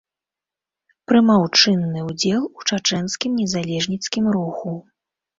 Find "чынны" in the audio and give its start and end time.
1.59-1.99